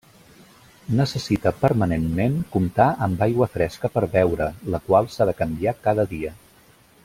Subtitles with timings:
[0.99, 6.35] Necessita permanentment comptar amb aigua fresca per beure, la qual s'ha de canviar cada dia.